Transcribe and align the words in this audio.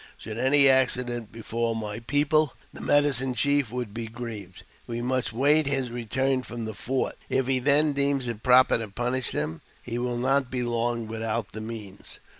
Should 0.17 0.39
any 0.39 0.67
accident 0.67 1.31
befall 1.31 1.75
my 1.75 1.99
people, 1.99 2.55
the 2.73 2.81
medicine 2.81 3.35
chief 3.35 3.71
would 3.71 3.93
be 3.93 4.07
grieved. 4.07 4.63
We 4.87 4.99
must 4.99 5.31
wait 5.31 5.67
his 5.67 5.91
return 5.91 6.41
from 6.41 6.65
the 6.65 6.73
fort; 6.73 7.17
if 7.29 7.45
he 7.45 7.59
then 7.59 7.93
deems 7.93 8.27
it 8.27 8.41
proper 8.41 8.79
to 8.79 8.87
punish 8.87 9.29
them, 9.29 9.61
he 9.83 9.99
will 9.99 10.17
not 10.17 10.49
be 10.49 10.63
long 10.63 11.05
without 11.05 11.51
the 11.51 11.61
means." 11.61 12.19